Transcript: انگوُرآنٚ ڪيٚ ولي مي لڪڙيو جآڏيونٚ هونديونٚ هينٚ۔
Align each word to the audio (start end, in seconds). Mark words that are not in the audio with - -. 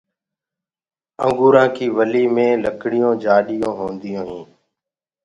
انگوُرآنٚ 1.23 1.73
ڪيٚ 1.75 1.93
ولي 1.97 2.23
مي 2.35 2.47
لڪڙيو 2.63 3.09
جآڏيونٚ 3.23 3.77
هونديونٚ 3.79 4.27
هينٚ۔ 4.31 4.49